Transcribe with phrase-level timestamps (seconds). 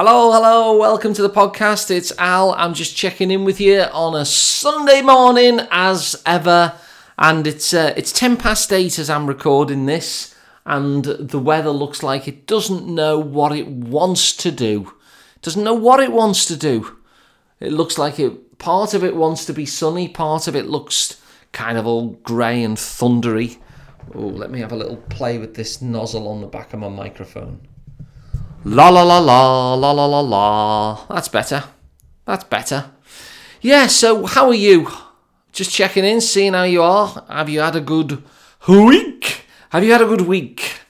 [0.00, 1.90] Hello, hello, welcome to the podcast.
[1.90, 2.52] It's Al.
[2.52, 6.74] I'm just checking in with you on a Sunday morning as ever.
[7.18, 10.36] And it's uh, it's 10 past 8 as I'm recording this.
[10.64, 14.92] And the weather looks like it doesn't know what it wants to do.
[15.34, 16.96] It doesn't know what it wants to do.
[17.58, 21.20] It looks like it part of it wants to be sunny, part of it looks
[21.50, 23.58] kind of all grey and thundery.
[24.14, 26.88] Oh, let me have a little play with this nozzle on the back of my
[26.88, 27.67] microphone.
[28.64, 31.06] La la la la la la la la.
[31.08, 31.64] That's better.
[32.24, 32.90] That's better.
[33.60, 34.88] Yeah, so how are you?
[35.52, 37.24] Just checking in, seeing how you are.
[37.28, 38.22] Have you had a good
[38.66, 39.44] week?
[39.70, 40.80] Have you had a good week?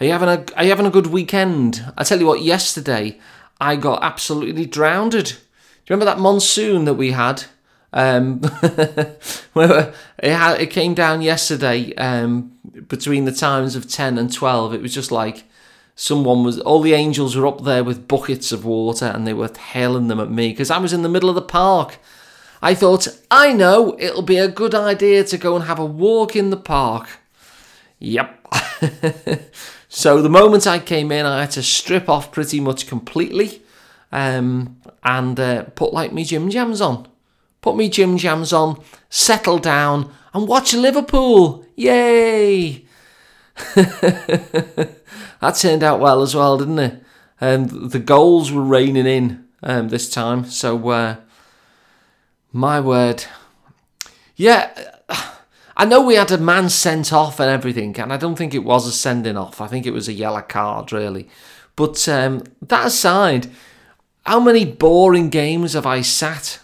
[0.00, 1.84] Are you having a are you having a good weekend?
[1.98, 3.18] I tell you what, yesterday
[3.60, 5.12] I got absolutely drowned.
[5.12, 5.34] Do you
[5.90, 7.44] remember that monsoon that we had?
[7.92, 9.20] Um, it,
[10.22, 12.58] had, it came down yesterday um,
[12.88, 14.74] between the times of 10 and 12.
[14.74, 15.44] It was just like
[16.00, 19.50] someone was all the angels were up there with buckets of water and they were
[19.72, 21.98] hailing them at me because I was in the middle of the park.
[22.62, 26.36] I thought, I know, it'll be a good idea to go and have a walk
[26.36, 27.08] in the park.
[27.98, 28.46] Yep.
[29.88, 33.60] so the moment I came in, I had to strip off pretty much completely
[34.12, 37.08] um, and uh, put like me gym jams on.
[37.60, 41.64] Put me gym jams on, settle down, and watch Liverpool.
[41.74, 42.84] Yay!
[43.74, 47.02] that turned out well as well, didn't it?
[47.40, 51.16] Um, the goals were raining in um, this time, so uh,
[52.52, 53.24] my word.
[54.36, 54.70] Yeah,
[55.76, 58.64] I know we had a man sent off and everything, and I don't think it
[58.64, 59.60] was a sending off.
[59.60, 61.28] I think it was a yellow card, really.
[61.76, 63.48] But um, that aside,
[64.26, 66.58] how many boring games have I sat,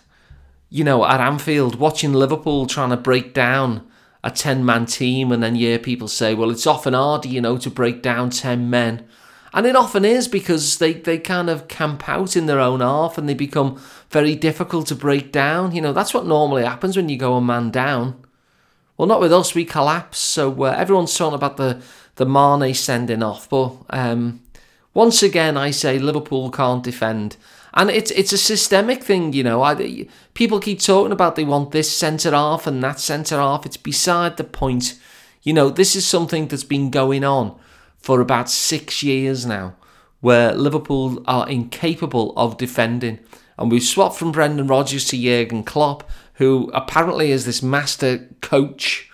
[0.68, 3.86] you know, at Anfield watching Liverpool trying to break down
[4.24, 7.58] a 10 man team, and then, yeah, people say, well, it's often harder, you know,
[7.58, 9.06] to break down 10 men.
[9.52, 13.18] And it often is because they, they kind of camp out in their own half
[13.18, 15.74] and they become very difficult to break down.
[15.74, 18.24] You know, that's what normally happens when you go a man down.
[18.96, 20.18] Well, not with us, we collapse.
[20.18, 21.82] So uh, everyone's talking about the,
[22.16, 23.48] the Mane sending off.
[23.48, 24.40] But um,
[24.94, 27.36] once again, I say Liverpool can't defend
[27.74, 29.62] and it's it's a systemic thing, you know.
[29.62, 33.66] I, people keep talking about they want this centre half and that centre half.
[33.66, 34.98] It's beside the point.
[35.42, 37.58] You know, this is something that's been going on
[37.98, 39.74] for about six years now,
[40.20, 43.18] where Liverpool are incapable of defending.
[43.58, 49.10] And we've swapped from Brendan Rodgers to Jurgen Klopp, who apparently is this master coach.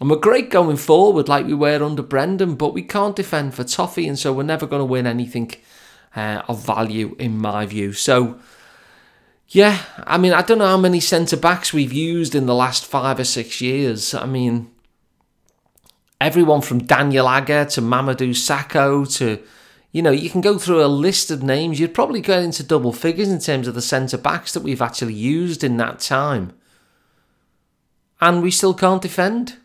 [0.00, 3.64] And we're great going forward, like we were under Brendan, but we can't defend for
[3.64, 5.52] toffee, and so we're never going to win anything
[6.14, 7.92] uh, of value in my view.
[7.92, 8.38] So,
[9.48, 12.84] yeah, I mean, I don't know how many centre backs we've used in the last
[12.84, 14.14] five or six years.
[14.14, 14.70] I mean,
[16.20, 19.42] everyone from Daniel Agger to Mamadou Sakho to,
[19.90, 21.80] you know, you can go through a list of names.
[21.80, 25.14] You'd probably get into double figures in terms of the centre backs that we've actually
[25.14, 26.52] used in that time.
[28.20, 29.56] And we still can't defend.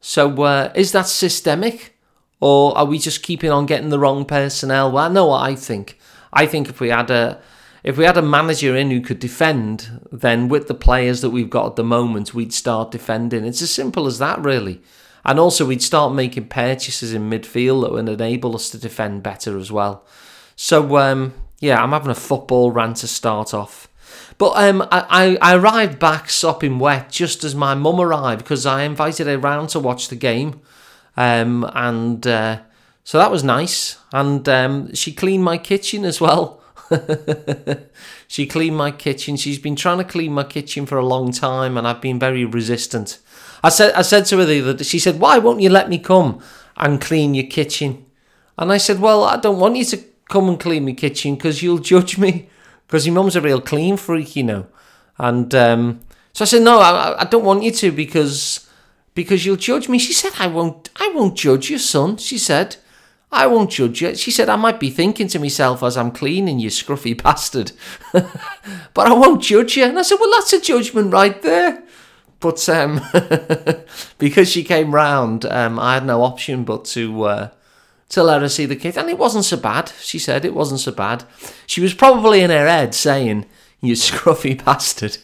[0.00, 1.97] So, uh, is that systemic?
[2.40, 4.92] Or are we just keeping on getting the wrong personnel?
[4.92, 5.98] Well, I know what I think.
[6.32, 7.40] I think if we had a
[7.84, 11.50] if we had a manager in who could defend, then with the players that we've
[11.50, 13.44] got at the moment, we'd start defending.
[13.44, 14.82] It's as simple as that, really.
[15.24, 19.58] And also, we'd start making purchases in midfield that would enable us to defend better
[19.58, 20.04] as well.
[20.56, 23.88] So, um, yeah, I'm having a football rant to start off.
[24.38, 28.82] But um, I, I arrived back sopping wet just as my mum arrived because I
[28.82, 30.60] invited her round to watch the game.
[31.18, 32.60] Um, and uh,
[33.02, 33.98] so that was nice.
[34.12, 36.62] And um, she cleaned my kitchen as well.
[38.28, 39.36] she cleaned my kitchen.
[39.36, 42.44] She's been trying to clean my kitchen for a long time, and I've been very
[42.44, 43.18] resistant.
[43.64, 45.98] I said, I said to her the other she said, Why won't you let me
[45.98, 46.40] come
[46.76, 48.06] and clean your kitchen?
[48.56, 49.98] And I said, Well, I don't want you to
[50.28, 52.48] come and clean my kitchen because you'll judge me.
[52.86, 54.66] Because your mum's a real clean freak, you know.
[55.18, 56.00] And um,
[56.32, 58.67] so I said, No, I, I don't want you to because
[59.18, 59.98] because you'll judge me.
[59.98, 62.18] She said, I won't, I won't judge you, son.
[62.18, 62.76] She said,
[63.32, 64.14] I won't judge you.
[64.14, 67.72] She said, I might be thinking to myself as I'm cleaning, you scruffy bastard.
[68.12, 69.82] but I won't judge you.
[69.86, 71.82] And I said, well, that's a judgment right there.
[72.38, 73.00] But um,
[74.18, 77.48] because she came round, um, I had no option but to uh,
[78.10, 78.96] to let her see the kit.
[78.96, 80.44] And it wasn't so bad, she said.
[80.44, 81.24] It wasn't so bad.
[81.66, 83.46] She was probably in her head saying,
[83.80, 85.18] you scruffy bastard.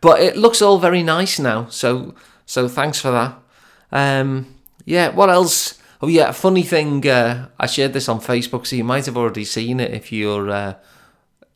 [0.00, 1.66] But it looks all very nice now.
[1.68, 2.14] So
[2.44, 3.38] so thanks for that.
[3.90, 4.54] Um,
[4.84, 5.80] yeah, what else?
[6.00, 7.06] Oh yeah, funny thing.
[7.06, 10.50] Uh, I shared this on Facebook, so you might have already seen it if you're
[10.50, 10.74] uh,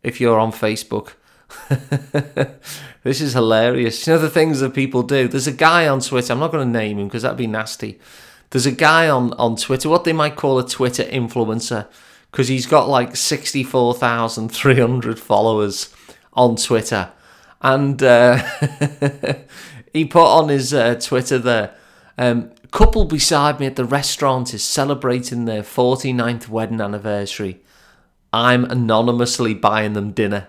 [0.03, 1.13] if you're on Facebook.
[3.03, 4.07] this is hilarious.
[4.07, 5.29] You know the things that people do.
[5.29, 6.33] There's a guy on Twitter.
[6.33, 7.99] I'm not going to name him because that'd be nasty.
[8.51, 11.87] There's a guy on on Twitter, what they might call a Twitter influencer,
[12.31, 15.95] because he's got like 64,300 followers
[16.33, 17.13] on Twitter.
[17.61, 18.37] And uh,
[19.93, 21.75] he put on his uh, Twitter there,
[22.17, 27.61] um, couple beside me at the restaurant is celebrating their 49th wedding anniversary.
[28.33, 30.49] I'm anonymously buying them dinner.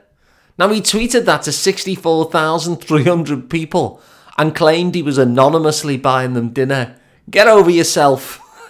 [0.58, 4.00] Now, he tweeted that to 64,300 people
[4.38, 6.96] and claimed he was anonymously buying them dinner.
[7.30, 8.40] Get over yourself.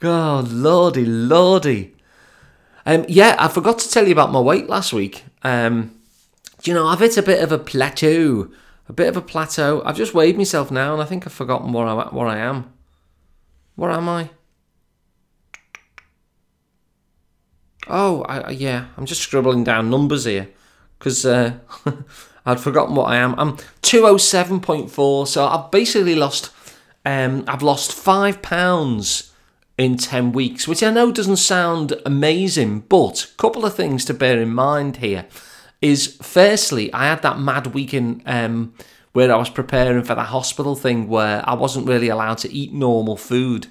[0.00, 1.94] God, lordy, lordy.
[2.84, 5.24] Um, yeah, I forgot to tell you about my weight last week.
[5.44, 5.94] Um,
[6.64, 8.50] you know, I've hit a bit of a plateau.
[8.88, 9.82] A bit of a plateau.
[9.84, 12.72] I've just weighed myself now, and I think I've forgotten where I where I am.
[13.76, 14.30] Where am I?
[17.88, 20.48] Oh, I, yeah, I'm just scribbling down numbers here
[20.98, 21.54] because uh,
[22.46, 23.34] I'd forgotten what I am.
[23.38, 26.50] I'm 207.4, so I've basically lost.
[27.04, 29.31] Um, I've lost five pounds
[29.82, 34.14] in 10 weeks, which I know doesn't sound amazing, but a couple of things to
[34.14, 35.26] bear in mind here
[35.80, 38.74] is firstly, I had that mad weekend um,
[39.12, 42.72] where I was preparing for the hospital thing where I wasn't really allowed to eat
[42.72, 43.66] normal food.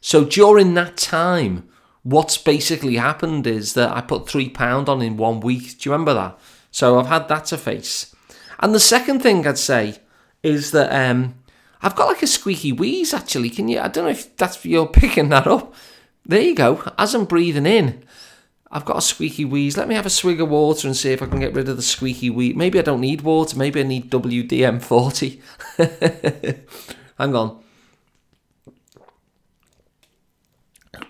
[0.00, 1.68] So during that time,
[2.02, 5.78] what's basically happened is that I put three pound on in one week.
[5.78, 6.38] Do you remember that?
[6.70, 8.14] So I've had that to face.
[8.58, 9.98] And the second thing I'd say
[10.42, 11.34] is that um,
[11.82, 13.50] I've got like a squeaky wheeze actually.
[13.50, 13.80] Can you?
[13.80, 15.74] I don't know if that's you're picking that up.
[16.26, 16.82] There you go.
[16.98, 18.04] As I'm breathing in,
[18.70, 19.76] I've got a squeaky wheeze.
[19.76, 21.76] Let me have a swig of water and see if I can get rid of
[21.76, 22.54] the squeaky wheeze.
[22.54, 23.56] Maybe I don't need water.
[23.56, 25.40] Maybe I need WD forty.
[27.18, 27.62] Hang on.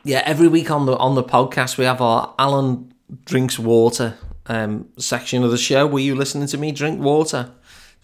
[0.04, 2.90] Yeah, every week on the on the podcast we have our Alun
[3.24, 4.16] drinks water
[4.46, 5.86] um, section of the show.
[5.86, 7.52] Were you listening to me drink water?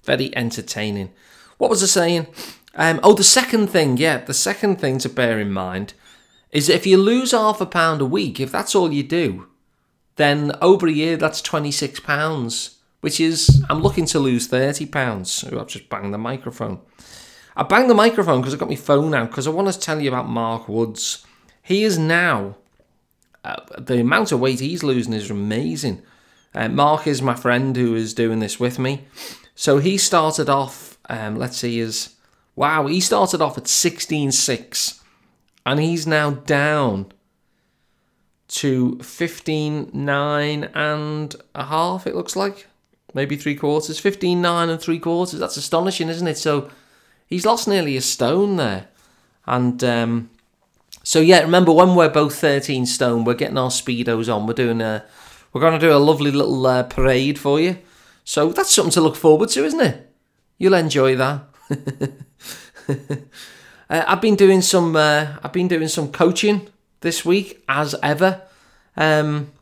[0.04, 1.12] Very entertaining.
[1.58, 2.26] What was I saying?
[2.74, 5.94] Um, oh, the second thing, yeah, the second thing to bear in mind
[6.50, 9.48] is if you lose half a pound a week, if that's all you do,
[10.16, 14.86] then over a year that's twenty six pounds, which is I'm looking to lose thirty
[14.86, 15.44] pounds.
[15.50, 16.80] Oh, I've just banged the microphone.
[17.56, 20.00] I banged the microphone because I got my phone out because I want to tell
[20.00, 21.24] you about Mark Woods.
[21.62, 22.56] He is now
[23.42, 26.02] uh, the amount of weight he's losing is amazing.
[26.54, 29.04] Uh, Mark is my friend who is doing this with me.
[29.54, 32.14] So he started off um, let's see, is
[32.54, 35.00] wow, he started off at 16.6
[35.64, 37.12] and he's now down
[38.48, 42.66] to 15.9 and a half, it looks like.
[43.14, 44.00] Maybe three quarters.
[44.00, 45.40] 15.9 and three quarters.
[45.40, 46.38] That's astonishing, isn't it?
[46.38, 46.70] So
[47.26, 48.88] he's lost nearly a stone there.
[49.46, 50.30] And um,
[51.02, 54.46] so, yeah, remember when we're both 13 stone, we're getting our Speedos on.
[54.46, 55.04] We're doing a.
[55.52, 57.78] We're going to do a lovely little uh, parade for you.
[58.24, 60.05] So that's something to look forward to, isn't it?
[60.58, 61.42] You'll enjoy that.
[62.88, 62.94] uh,
[64.06, 64.96] I've been doing some.
[64.96, 66.68] Uh, I've been doing some coaching
[67.00, 68.42] this week, as ever.
[68.96, 69.52] Um,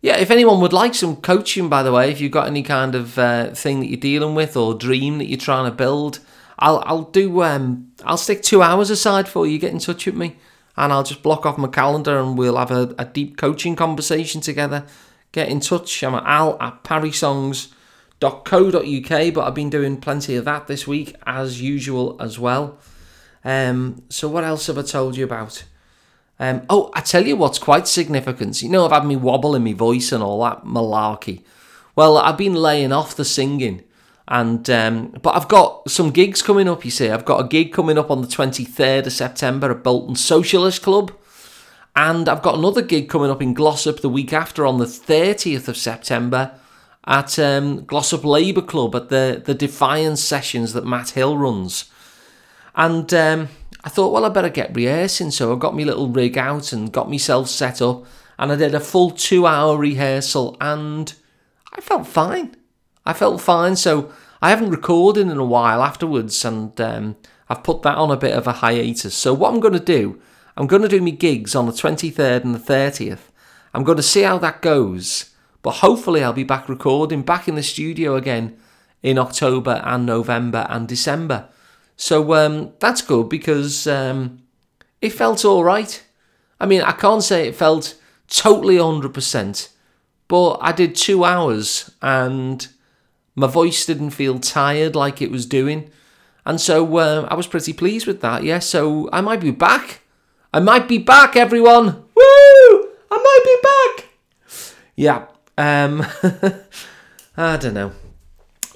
[0.00, 2.94] yeah, if anyone would like some coaching, by the way, if you've got any kind
[2.94, 6.20] of uh, thing that you're dealing with or dream that you're trying to build,
[6.58, 7.42] I'll I'll do.
[7.42, 9.58] Um, I'll stick two hours aside for you.
[9.58, 10.36] Get in touch with me,
[10.76, 14.40] and I'll just block off my calendar, and we'll have a, a deep coaching conversation
[14.40, 14.86] together.
[15.32, 16.04] Get in touch.
[16.04, 17.74] I'm at al at Parry Songs
[18.20, 22.78] .co.uk, but I've been doing plenty of that this week as usual as well.
[23.44, 25.64] Um, so what else have I told you about?
[26.40, 28.62] Um, oh, I tell you what's quite significant.
[28.62, 31.42] You know, I've had me wobble in my voice and all that malarkey.
[31.96, 33.82] Well, I've been laying off the singing,
[34.28, 36.84] and um, but I've got some gigs coming up.
[36.84, 39.82] You see, I've got a gig coming up on the twenty third of September at
[39.82, 41.12] Bolton Socialist Club,
[41.96, 45.66] and I've got another gig coming up in Glossop the week after on the thirtieth
[45.68, 46.52] of September
[47.08, 51.90] at um, Glossop Labour Club at the, the Defiance sessions that Matt Hill runs.
[52.74, 53.48] And um,
[53.82, 55.30] I thought, well, I better get rehearsing.
[55.30, 58.04] So I got my little rig out and got myself set up.
[58.38, 61.12] And I did a full two hour rehearsal and
[61.72, 62.54] I felt fine.
[63.06, 63.74] I felt fine.
[63.76, 64.12] So
[64.42, 67.16] I haven't recorded in a while afterwards and um,
[67.48, 69.14] I've put that on a bit of a hiatus.
[69.14, 70.20] So what I'm going to do,
[70.58, 73.30] I'm going to do my gigs on the 23rd and the 30th.
[73.72, 75.30] I'm going to see how that goes.
[75.62, 78.58] But hopefully, I'll be back recording, back in the studio again
[79.02, 81.48] in October and November and December.
[81.96, 84.42] So um, that's good because um,
[85.00, 86.02] it felt all right.
[86.60, 87.98] I mean, I can't say it felt
[88.28, 89.68] totally 100%,
[90.28, 92.66] but I did two hours and
[93.34, 95.90] my voice didn't feel tired like it was doing.
[96.44, 98.58] And so uh, I was pretty pleased with that, yeah.
[98.58, 100.00] So I might be back.
[100.52, 101.86] I might be back, everyone.
[102.14, 102.88] Woo!
[103.10, 104.08] I might be back.
[104.96, 105.26] Yeah,
[105.58, 106.06] um,
[107.36, 107.92] I don't know.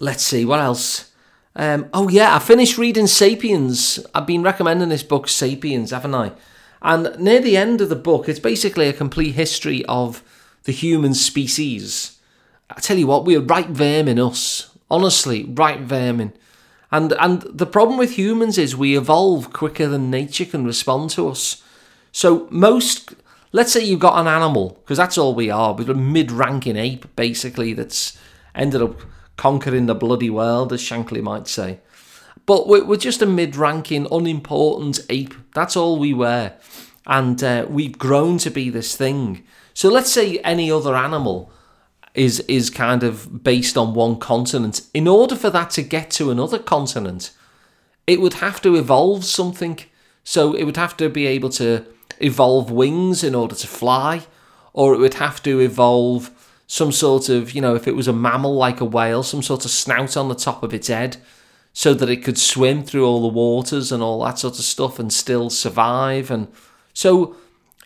[0.01, 1.13] Let's see what else.
[1.55, 4.05] Um, oh yeah, I finished reading *Sapiens*.
[4.15, 6.33] I've been recommending this book, *Sapiens*, haven't I?
[6.83, 10.25] And near the end of the book, it's basically a complete history of
[10.65, 12.19] the human species.
[12.69, 14.77] I tell you what, we're right vermin, us.
[14.91, 16.33] Honestly, right vermin.
[16.91, 21.29] And and the problem with humans is we evolve quicker than nature can respond to
[21.29, 21.63] us.
[22.11, 23.15] So most
[23.53, 25.75] let's say you've got an animal, because that's all we are.
[25.75, 28.19] We're a mid-ranking ape, basically, that's
[28.55, 29.01] ended up
[29.37, 31.81] conquering the bloody world, as Shankly might say.
[32.45, 35.35] But we're, we're just a mid-ranking, unimportant ape.
[35.55, 36.53] That's all we were,
[37.07, 39.45] and uh, we've grown to be this thing.
[39.75, 41.51] So let's say any other animal
[42.15, 44.83] is is kind of based on one continent.
[44.93, 47.31] In order for that to get to another continent,
[48.07, 49.79] it would have to evolve something.
[50.23, 51.87] So it would have to be able to
[52.23, 54.23] evolve wings in order to fly,
[54.73, 56.31] or it would have to evolve
[56.67, 59.65] some sort of, you know, if it was a mammal like a whale, some sort
[59.65, 61.19] of snout on the top of its head
[61.73, 64.99] so that it could swim through all the waters and all that sort of stuff
[64.99, 66.31] and still survive.
[66.31, 66.49] And
[66.95, 67.37] so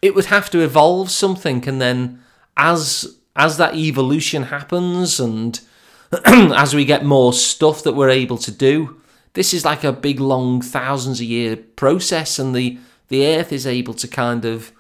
[0.02, 1.66] it would have to evolve something.
[1.68, 2.22] And then
[2.56, 5.60] as as that evolution happens and
[6.24, 9.00] as we get more stuff that we're able to do,
[9.34, 13.66] this is like a big long thousands of year process and the the earth is
[13.66, 14.72] able to kind of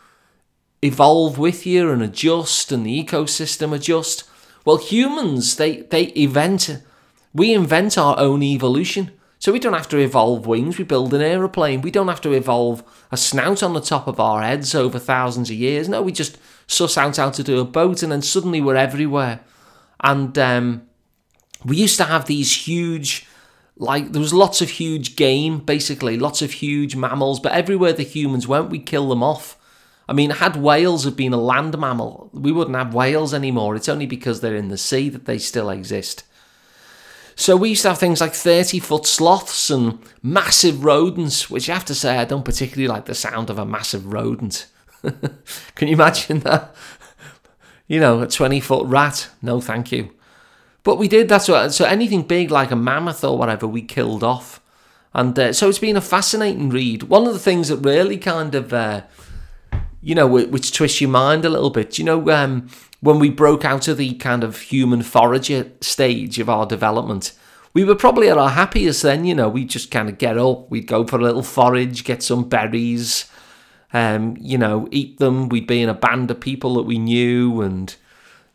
[0.82, 4.24] evolve with you and adjust and the ecosystem adjust.
[4.64, 6.82] Well, humans, they, they invent,
[7.32, 9.12] we invent our own evolution.
[9.38, 11.82] So we don't have to evolve wings, we build an aeroplane.
[11.82, 15.50] We don't have to evolve a snout on the top of our heads over thousands
[15.50, 15.88] of years.
[15.88, 19.40] No, we just suss out how to do a boat and then suddenly we're everywhere.
[20.00, 20.88] And um,
[21.64, 23.26] we used to have these huge
[23.78, 26.16] like there was lots of huge game basically.
[26.16, 29.56] Lots of huge mammals but everywhere the humans went we kill them off.
[30.08, 33.76] I mean had whales have been a land mammal we wouldn't have whales anymore.
[33.76, 36.24] It's only because they're in the sea that they still exist.
[37.38, 41.74] So we used to have things like 30 foot sloths and massive rodents which i
[41.74, 44.66] have to say i don't particularly like the sound of a massive rodent.
[45.74, 46.74] Can you imagine that?
[47.86, 49.28] You know a 20 foot rat?
[49.42, 50.15] No thank you
[50.86, 51.28] but we did.
[51.28, 51.74] That's what.
[51.74, 54.62] So anything big like a mammoth or whatever, we killed off.
[55.12, 57.02] And uh, so it's been a fascinating read.
[57.02, 59.02] One of the things that really kind of, uh,
[60.00, 61.98] you know, which twists your mind a little bit.
[61.98, 62.68] You know, um,
[63.00, 67.32] when we broke out of the kind of human forager stage of our development,
[67.74, 69.24] we were probably at our happiest then.
[69.24, 72.22] You know, we just kind of get up, we'd go for a little forage, get
[72.22, 73.28] some berries,
[73.92, 75.48] um, you know, eat them.
[75.48, 77.92] We'd be in a band of people that we knew and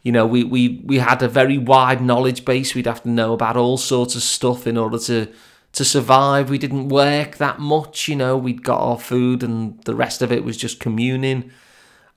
[0.03, 2.74] you know, we, we, we had a very wide knowledge base.
[2.74, 5.27] We'd have to know about all sorts of stuff in order to
[5.74, 6.50] to survive.
[6.50, 8.36] We didn't work that much, you know.
[8.38, 11.51] We'd got our food, and the rest of it was just communing.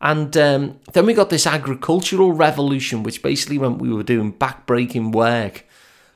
[0.00, 5.12] And um, then we got this agricultural revolution, which basically meant we were doing backbreaking
[5.12, 5.64] work,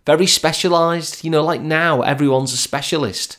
[0.04, 1.22] very specialized.
[1.22, 3.38] You know, like now, everyone's a specialist.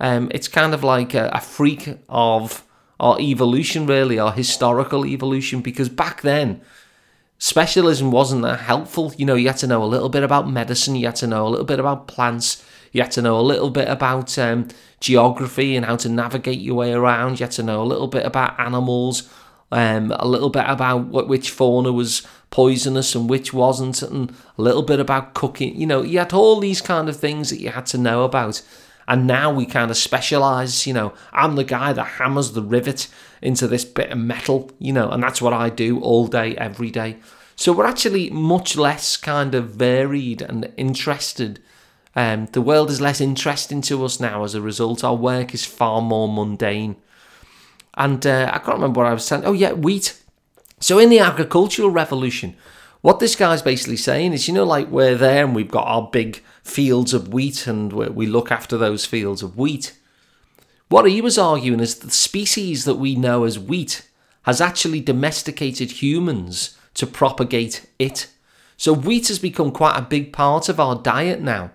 [0.00, 2.64] Um, it's kind of like a, a freak of
[2.98, 6.60] our evolution, really, our historical evolution, because back then
[7.38, 9.12] specialism wasn't that helpful.
[9.16, 11.46] You know, you had to know a little bit about medicine, you had to know
[11.46, 14.68] a little bit about plants, you had to know a little bit about um,
[15.00, 18.26] geography and how to navigate your way around, you had to know a little bit
[18.26, 19.32] about animals,
[19.70, 24.62] um, a little bit about what, which fauna was poisonous and which wasn't, and a
[24.62, 25.78] little bit about cooking.
[25.78, 28.62] You know, you had all these kind of things that you had to know about.
[29.08, 33.08] And now we kind of specialize, you know, I'm the guy that hammers the rivet
[33.40, 36.90] into this bit of metal, you know, and that's what I do all day, every
[36.90, 37.16] day.
[37.56, 41.58] So we're actually much less kind of varied and interested.
[42.14, 45.02] Um, the world is less interesting to us now as a result.
[45.02, 46.96] Our work is far more mundane.
[47.94, 49.46] And uh, I can't remember what I was saying.
[49.46, 50.20] Oh, yeah, wheat.
[50.80, 52.56] So in the agricultural revolution,
[53.00, 56.10] what this guy's basically saying is, you know, like we're there and we've got our
[56.12, 59.98] big fields of wheat and we look after those fields of wheat.
[60.88, 64.08] What he was arguing is the species that we know as wheat
[64.42, 68.28] has actually domesticated humans to propagate it.
[68.76, 71.70] So wheat has become quite a big part of our diet now.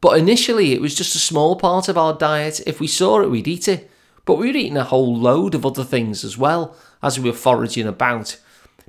[0.00, 2.60] But initially, it was just a small part of our diet.
[2.66, 3.90] If we saw it, we'd eat it.
[4.24, 7.36] But we were eating a whole load of other things as well as we were
[7.36, 8.38] foraging about.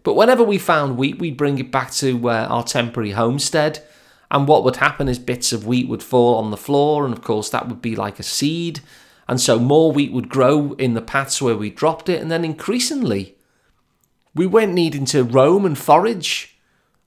[0.04, 3.84] But whenever we found wheat, we'd bring it back to uh, our temporary homestead.
[4.34, 7.22] And what would happen is bits of wheat would fall on the floor, and of
[7.24, 8.80] course, that would be like a seed.
[9.28, 12.20] And so more wheat would grow in the paths where we dropped it.
[12.20, 13.38] And then increasingly,
[14.34, 16.58] we weren't needing to roam and forage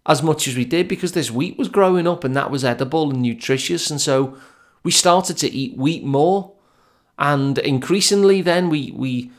[0.07, 3.11] as much as we did because this wheat was growing up and that was edible
[3.11, 3.91] and nutritious.
[3.91, 4.39] And so
[4.85, 6.53] we started to eat wheat more.
[7.19, 9.33] And increasingly, then we, we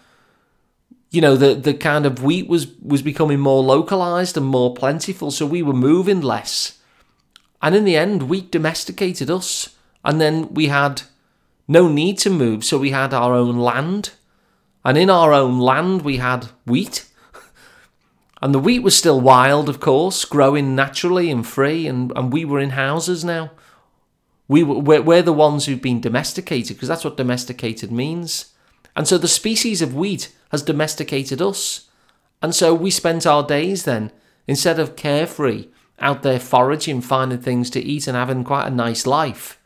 [1.09, 5.31] you know, the, the kind of wheat was, was becoming more localized and more plentiful.
[5.31, 6.77] So we were moving less.
[7.61, 9.75] And in the end, wheat domesticated us.
[10.03, 11.03] And then we had
[11.67, 14.11] no need to move, so we had our own land.
[14.85, 17.05] And in our own land, we had wheat.
[18.39, 22.45] And the wheat was still wild, of course, growing naturally and free, and, and we
[22.45, 23.49] were in houses now.
[24.47, 28.53] We were, we're, we're the ones who've been domesticated, because that's what domesticated means.
[28.95, 31.89] And so the species of wheat has domesticated us.
[32.41, 34.11] And so we spent our days then,
[34.45, 35.65] instead of carefree,
[35.99, 39.59] out there foraging, finding things to eat, and having quite a nice life,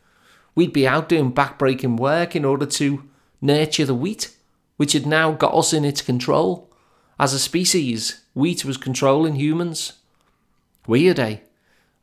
[0.54, 3.08] we'd be out doing backbreaking work in order to
[3.40, 4.34] nurture the wheat,
[4.76, 6.70] which had now got us in its control.
[7.18, 9.94] As a species, wheat was controlling humans.
[10.86, 11.38] Weird, eh?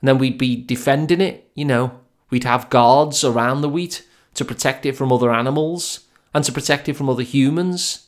[0.01, 1.99] And then we'd be defending it, you know.
[2.29, 6.01] We'd have guards around the wheat to protect it from other animals
[6.33, 8.07] and to protect it from other humans.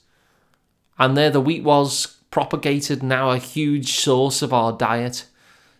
[0.97, 5.25] And there the wheat was propagated, now a huge source of our diet.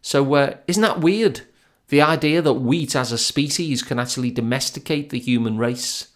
[0.01, 1.41] So, uh, isn't that weird?
[1.89, 6.07] The idea that wheat as a species can actually domesticate the human race.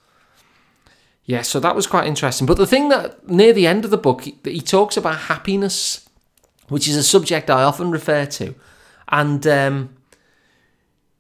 [1.25, 2.47] Yeah, so that was quite interesting.
[2.47, 6.07] But the thing that near the end of the book, he, he talks about happiness,
[6.69, 8.55] which is a subject I often refer to.
[9.09, 9.95] And um,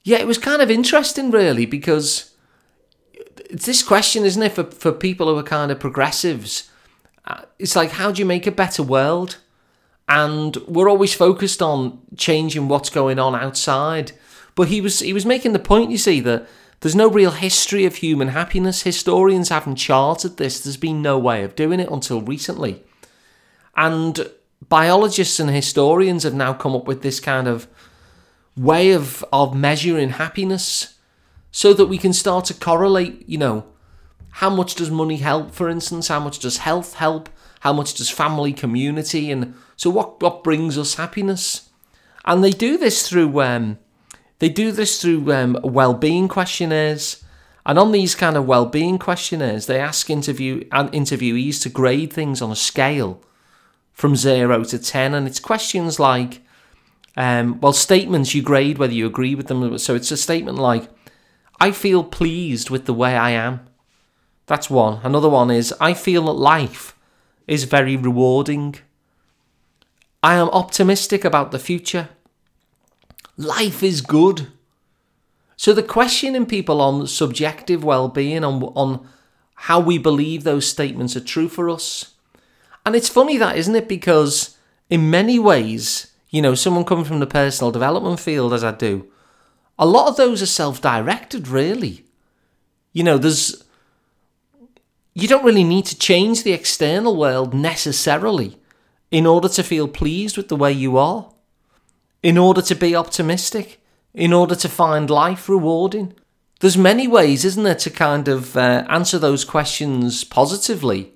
[0.03, 2.35] yeah, it was kind of interesting, really, because
[3.49, 6.69] it's this question, isn't it, for, for people who are kind of progressives?
[7.25, 9.37] Uh, it's like, how do you make a better world?
[10.07, 14.11] And we're always focused on changing what's going on outside.
[14.53, 16.47] But he was he was making the point, you see, that
[16.81, 18.83] there's no real history of human happiness.
[18.83, 20.59] Historians haven't charted this.
[20.59, 22.83] There's been no way of doing it until recently.
[23.75, 24.29] And
[24.69, 27.67] biologists and historians have now come up with this kind of
[28.55, 30.97] way of, of measuring happiness
[31.51, 33.65] so that we can start to correlate, you know,
[34.29, 36.09] how much does money help, for instance?
[36.09, 37.29] How much does health help?
[37.61, 41.69] How much does family, community, and so what, what brings us happiness?
[42.23, 43.77] And they do this through um,
[44.39, 47.23] they do this through um, well-being questionnaires,
[47.65, 52.41] and on these kind of well-being questionnaires, they ask interview and interviewees to grade things
[52.41, 53.21] on a scale
[53.93, 56.41] from zero to ten, and it's questions like,
[57.15, 59.77] um, well, statements you grade whether you agree with them.
[59.77, 60.89] So it's a statement like,
[61.59, 63.61] "I feel pleased with the way I am."
[64.47, 64.99] That's one.
[65.03, 66.95] Another one is, "I feel that life
[67.47, 68.75] is very rewarding."
[70.25, 72.09] I am optimistic about the future.
[73.37, 74.47] Life is good.
[75.55, 79.07] So the questioning people on subjective well-being, on on
[79.67, 82.15] how we believe those statements are true for us.
[82.83, 83.87] And it's funny that, isn't it?
[83.87, 84.57] Because
[84.89, 89.05] in many ways, you know, someone coming from the personal development field as I do,
[89.77, 92.03] a lot of those are self-directed, really.
[92.93, 93.63] You know, there's
[95.13, 98.57] you don't really need to change the external world necessarily
[99.15, 101.31] in order to feel pleased with the way you are
[102.21, 103.79] in order to be optimistic,
[104.13, 106.13] in order to find life rewarding.
[106.59, 111.13] There's many ways, isn't there, to kind of uh, answer those questions positively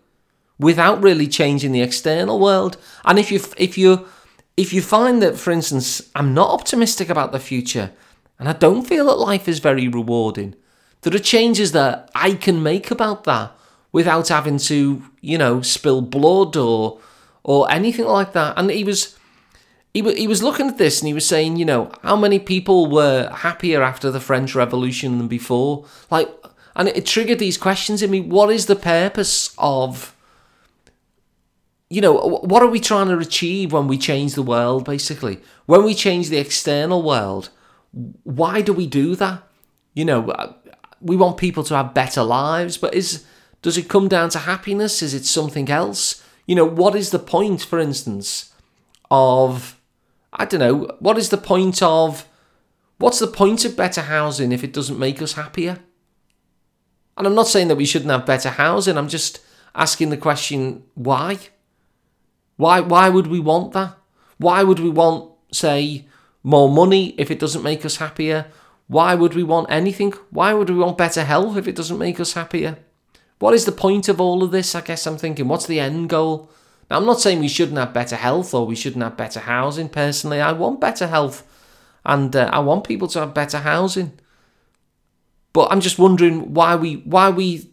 [0.57, 2.77] without really changing the external world.
[3.03, 4.07] And if you if you
[4.55, 7.91] if you find that, for instance, I'm not optimistic about the future
[8.39, 10.55] and I don't feel that life is very rewarding,
[11.01, 13.51] there are changes that I can make about that
[13.91, 17.01] without having to, you know, spill blood or
[17.43, 18.57] or anything like that.
[18.57, 19.17] And he was
[19.93, 22.89] he, he was looking at this and he was saying, you know, how many people
[22.89, 25.85] were happier after the French Revolution than before?
[26.11, 26.29] Like,
[26.75, 28.21] and it, it triggered these questions in me.
[28.21, 30.15] What is the purpose of,
[31.89, 35.39] you know, what are we trying to achieve when we change the world, basically?
[35.65, 37.49] When we change the external world,
[38.23, 39.43] why do we do that?
[39.95, 40.53] You know, uh,
[41.01, 43.25] we want people to have better lives, but is
[43.61, 45.01] does it come down to happiness?
[45.01, 46.23] Is it something else?
[46.49, 48.55] You know, what is the point, for instance,
[49.11, 49.79] of
[50.33, 52.27] I don't know, what is the point of
[52.97, 55.77] what's the point of better housing if it doesn't make us happier?
[57.15, 59.41] And I'm not saying that we shouldn't have better housing, I'm just
[59.75, 61.37] asking the question why?
[62.57, 63.95] Why why would we want that?
[64.39, 66.07] Why would we want say
[66.41, 68.47] more money if it doesn't make us happier?
[68.87, 70.13] Why would we want anything?
[70.31, 72.79] Why would we want better health if it doesn't make us happier?
[73.39, 74.75] What is the point of all of this?
[74.75, 76.51] I guess I'm thinking, what's the end goal?
[76.89, 79.89] Now, I'm not saying we shouldn't have better health or we shouldn't have better housing.
[79.89, 81.47] Personally, I want better health
[82.05, 84.13] and uh, I want people to have better housing.
[85.53, 87.69] But I'm just wondering why we why we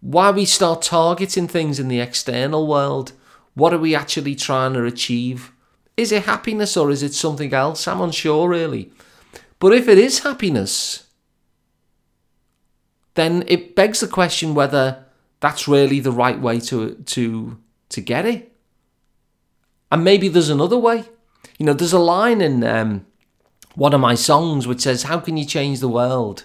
[0.00, 3.12] why we start targeting things in the external world.
[3.54, 5.52] What are we actually trying to achieve?
[5.96, 7.86] Is it happiness or is it something else?
[7.86, 8.90] I'm unsure really.
[9.58, 11.06] But if it is happiness,
[13.14, 15.03] then it begs the question whether
[15.44, 17.58] that's really the right way to to
[17.90, 18.50] to get it.
[19.92, 21.04] And maybe there's another way.
[21.58, 23.06] You know, there's a line in um,
[23.74, 26.44] one of my songs which says, How can you change the world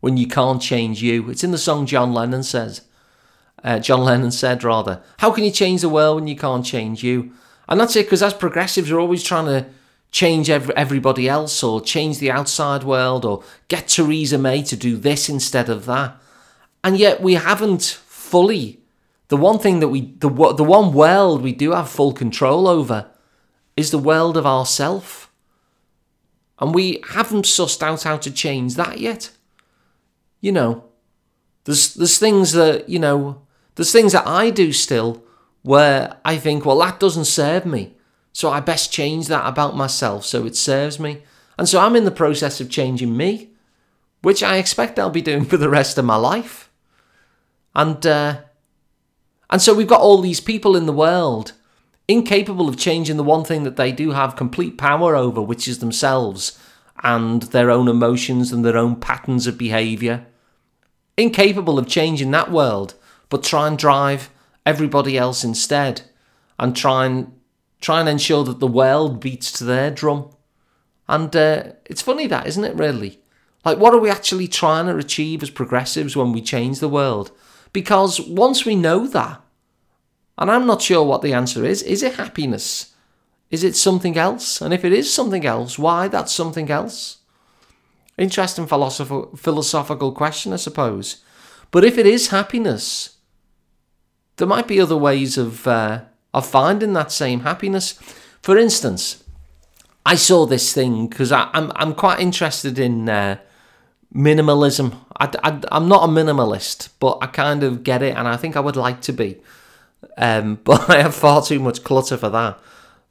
[0.00, 1.30] when you can't change you?
[1.30, 2.82] It's in the song John Lennon says.
[3.62, 5.02] Uh, John Lennon said, rather.
[5.18, 7.32] How can you change the world when you can't change you?
[7.66, 9.66] And that's it, because as progressives, we're always trying to
[10.10, 14.98] change every, everybody else or change the outside world or get Theresa May to do
[14.98, 16.16] this instead of that.
[16.82, 17.98] And yet we haven't
[18.34, 18.80] fully.
[19.28, 23.08] The one thing that we, the, the one world we do have full control over
[23.76, 25.30] is the world of ourself.
[26.58, 29.30] And we haven't sussed out how to change that yet.
[30.40, 30.82] You know,
[31.62, 33.40] there's, there's things that, you know,
[33.76, 35.22] there's things that I do still
[35.62, 37.94] where I think, well, that doesn't serve me.
[38.32, 41.22] So I best change that about myself so it serves me.
[41.56, 43.50] And so I'm in the process of changing me,
[44.22, 46.63] which I expect I'll be doing for the rest of my life.
[47.74, 48.40] And uh,
[49.50, 51.52] and so we've got all these people in the world
[52.06, 55.78] incapable of changing the one thing that they do have complete power over, which is
[55.78, 56.58] themselves
[57.02, 60.26] and their own emotions and their own patterns of behaviour.
[61.16, 62.94] Incapable of changing that world,
[63.28, 64.30] but try and drive
[64.66, 66.02] everybody else instead
[66.58, 67.32] and try and
[67.80, 70.30] try and ensure that the world beats to their drum.
[71.06, 73.20] And uh, it's funny that, isn't it, really?
[73.64, 77.30] Like, what are we actually trying to achieve as progressives when we change the world?
[77.74, 79.42] Because once we know that,
[80.38, 82.94] and I'm not sure what the answer is, is it happiness?
[83.50, 84.62] Is it something else?
[84.62, 87.18] And if it is something else, why that's something else?
[88.16, 91.22] Interesting philosoph- philosophical question, I suppose.
[91.72, 93.18] But if it is happiness,
[94.36, 97.92] there might be other ways of uh, of finding that same happiness.
[98.40, 99.24] For instance,
[100.06, 103.38] I saw this thing because I'm I'm quite interested in uh,
[104.14, 104.98] minimalism.
[105.18, 108.60] I, I'm not a minimalist, but I kind of get it, and I think I
[108.60, 109.38] would like to be.
[110.16, 112.58] Um, but I have far too much clutter for that.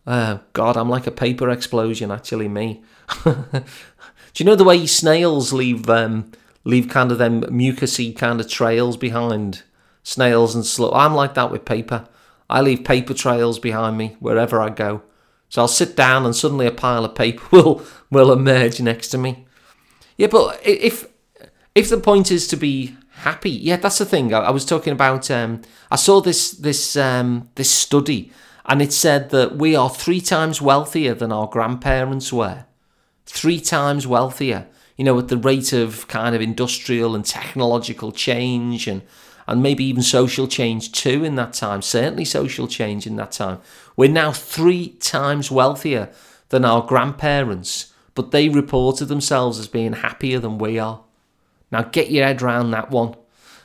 [0.06, 2.84] Uh, God, I'm like a paper explosion, actually, me.
[3.24, 3.64] Do
[4.38, 6.32] you know the way snails leave um,
[6.64, 9.64] leave kind of them mucusy kind of trails behind?
[10.04, 10.92] snails and slow.
[10.92, 12.08] I'm like that with paper.
[12.50, 15.02] I leave paper trails behind me wherever I go.
[15.50, 19.18] So I'll sit down and suddenly a pile of paper will will emerge next to
[19.18, 19.46] me.
[20.18, 21.08] Yeah, but if
[21.76, 24.34] if the point is to be happy, yeah, that's the thing.
[24.34, 25.30] I, I was talking about.
[25.32, 28.32] Um, I saw this this um, this study,
[28.66, 32.66] and it said that we are three times wealthier than our grandparents were.
[33.26, 34.68] Three times wealthier.
[34.98, 39.02] You know, at the rate of kind of industrial and technological change and
[39.48, 43.60] and maybe even social change too in that time, certainly social change in that time.
[43.96, 46.12] We're now three times wealthier
[46.50, 51.02] than our grandparents, but they reported themselves as being happier than we are.
[51.72, 53.16] Now get your head around that one.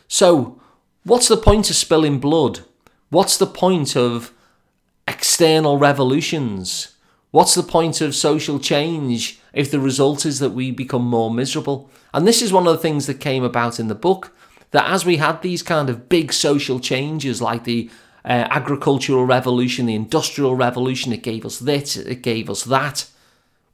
[0.07, 0.61] So,
[1.05, 2.61] what's the point of spilling blood?
[3.11, 4.33] What's the point of
[5.07, 6.95] external revolutions?
[7.31, 11.91] What's the point of social change if the result is that we become more miserable?
[12.15, 14.35] And this is one of the things that came about in the book
[14.71, 17.91] that as we had these kind of big social changes like the
[18.25, 23.07] uh, agricultural revolution, the industrial revolution, it gave us this, it gave us that,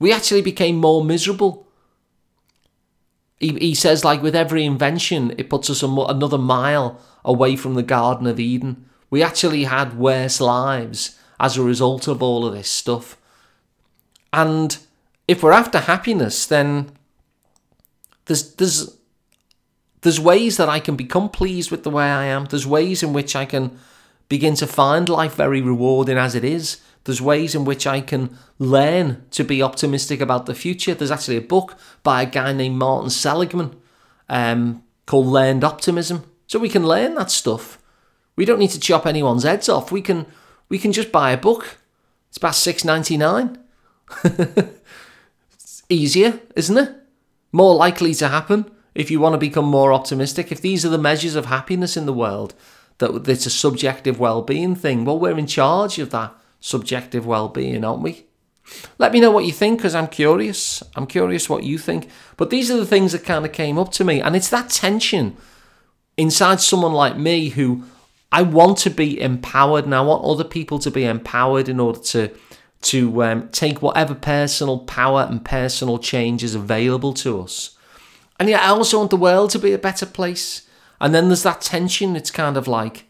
[0.05, 1.67] we actually became more miserable.
[3.41, 7.73] He, he says, like with every invention, it puts us a, another mile away from
[7.73, 8.85] the Garden of Eden.
[9.09, 13.17] We actually had worse lives as a result of all of this stuff.
[14.31, 14.77] And
[15.27, 16.91] if we're after happiness, then
[18.27, 18.99] there's there's
[20.03, 22.45] there's ways that I can become pleased with the way I am.
[22.45, 23.79] There's ways in which I can
[24.29, 26.83] begin to find life very rewarding as it is.
[27.05, 30.95] There's ways in which I can learn to be optimistic about the future.
[30.95, 33.77] There's actually a book by a guy named Martin Seligman
[34.29, 36.25] um, called Learned Optimism.
[36.47, 37.79] So we can learn that stuff.
[38.37, 39.93] We don't need to chop anyone's heads off.
[39.93, 40.27] We can
[40.69, 41.79] we can just buy a book.
[42.29, 43.59] It's about six ninety nine.
[45.89, 46.95] easier, isn't it?
[47.53, 50.99] More likely to happen if you want to become more optimistic, if these are the
[50.99, 52.55] measures of happiness in the world,
[52.99, 56.33] that it's a subjective well-being thing, well, we're in charge of that
[56.65, 58.25] subjective well-being, aren't we?
[58.97, 60.83] Let me know what you think because I'm curious.
[60.97, 62.09] I'm curious what you think.
[62.39, 64.71] But these are the things that kind of came up to me, and it's that
[64.71, 65.37] tension
[66.17, 67.85] inside someone like me who
[68.33, 72.01] I want to be empowered, and I want other people to be empowered in order
[72.01, 72.31] to
[72.83, 77.77] to um, take whatever personal power and personal change is available to us.
[78.41, 80.67] And yet I also want the world to be a better place.
[81.01, 82.15] And then there's that tension.
[82.15, 83.05] It's kind of like,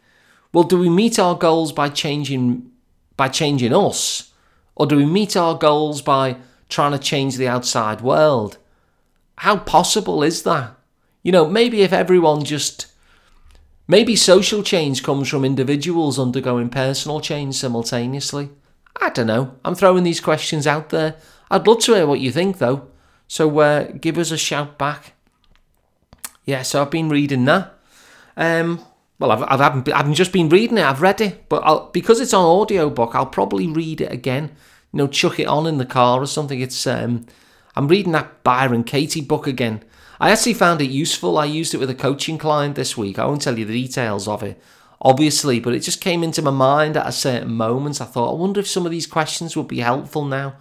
[0.53, 2.71] well, do we meet our goals by changing
[3.17, 4.33] by changing us?
[4.75, 6.37] Or do we meet our goals by
[6.69, 8.59] trying to change the outside world?
[9.39, 10.77] How possible is that?
[11.23, 12.87] You know, maybe if everyone just
[13.87, 18.51] maybe social change comes from individuals undergoing personal change simultaneously.
[19.01, 19.57] I don't know.
[19.65, 21.17] I'm throwing these questions out there.
[21.51, 22.89] I'd love to hear what you think though.
[23.27, 25.13] So uh, give us a shout back.
[26.45, 27.75] Yeah, so I've been reading that.
[28.37, 28.85] Um,
[29.19, 30.85] well, I've, I've haven't, I haven't just been reading it.
[30.85, 34.51] I've read it, but I'll, because it's on audio book, I'll probably read it again.
[34.93, 36.61] You know, chuck it on in the car or something.
[36.61, 37.27] It's um,
[37.77, 39.83] I'm reading that Byron Katie book again.
[40.21, 41.39] I actually found it useful.
[41.39, 43.19] I used it with a coaching client this week.
[43.19, 44.61] I won't tell you the details of it,
[45.01, 48.01] obviously, but it just came into my mind at a certain moment.
[48.01, 50.55] I thought, I wonder if some of these questions would be helpful now.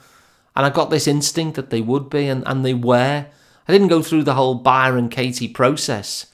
[0.56, 3.26] And I got this instinct that they would be, and, and they were.
[3.68, 6.28] I didn't go through the whole Byron Katie process,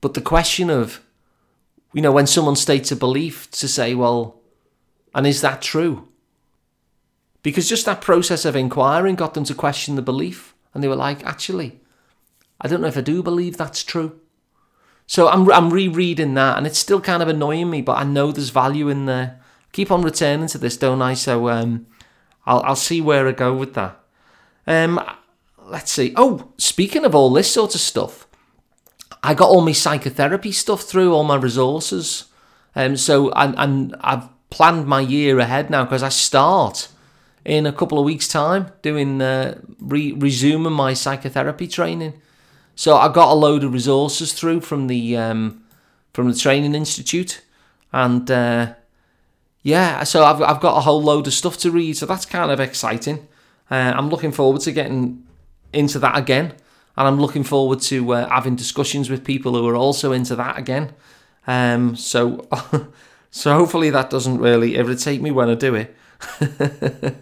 [0.00, 1.03] but the question of,
[1.94, 4.40] you know, when someone states a belief, to say, well,
[5.14, 6.08] and is that true?
[7.42, 10.96] Because just that process of inquiring got them to question the belief, and they were
[10.96, 11.80] like, actually,
[12.60, 14.20] I don't know if I do believe that's true.
[15.06, 18.32] So I'm I'm rereading that, and it's still kind of annoying me, but I know
[18.32, 19.40] there's value in there.
[19.72, 21.14] Keep on returning to this, don't I?
[21.14, 21.86] So um,
[22.46, 24.00] I'll I'll see where I go with that.
[24.66, 24.98] Um,
[25.62, 26.14] let's see.
[26.16, 28.23] Oh, speaking of all this sort of stuff,
[29.24, 32.24] I got all my psychotherapy stuff through, all my resources.
[32.76, 36.88] Um, so and I've planned my year ahead now because I start
[37.44, 42.20] in a couple of weeks' time doing uh, re- resuming my psychotherapy training.
[42.74, 45.64] So I got a load of resources through from the um,
[46.12, 47.42] from the training institute,
[47.92, 48.74] and uh,
[49.62, 51.96] yeah, so I've I've got a whole load of stuff to read.
[51.96, 53.26] So that's kind of exciting.
[53.70, 55.24] Uh, I'm looking forward to getting
[55.72, 56.54] into that again,
[56.96, 60.58] and I'm looking forward to uh, having discussions with people who are also into that
[60.58, 60.92] again.
[61.46, 62.48] Um, so
[63.30, 65.96] so hopefully that doesn't really irritate me when I do it.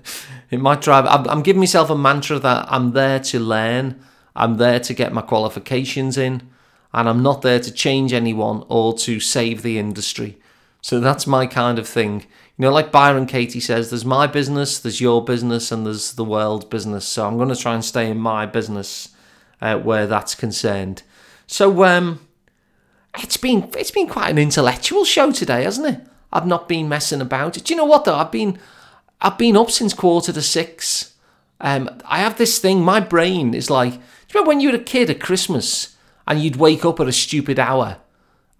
[0.50, 1.06] it might drive.
[1.06, 4.00] I'm, I'm giving myself a mantra that I'm there to learn
[4.34, 6.42] I'm there to get my qualifications in,
[6.92, 10.38] and I'm not there to change anyone or to save the industry.
[10.80, 12.26] So that's my kind of thing.
[12.56, 16.24] You know, like Byron Katie says, there's my business, there's your business, and there's the
[16.24, 17.06] world's business.
[17.06, 19.10] So I'm going to try and stay in my business
[19.62, 21.02] uh, where that's concerned.
[21.46, 22.20] So um,
[23.18, 26.06] it's been it's been quite an intellectual show today, hasn't it?
[26.32, 27.54] I've not been messing about.
[27.54, 28.16] Do you know what though?
[28.16, 28.58] I've been
[29.20, 31.14] I've been up since quarter to six.
[31.60, 32.82] Um, I have this thing.
[32.82, 34.02] My brain is like Do you
[34.34, 35.96] remember when you were a kid at Christmas
[36.26, 37.98] and you'd wake up at a stupid hour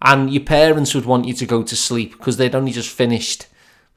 [0.03, 3.47] and your parents would want you to go to sleep because they'd only just finished.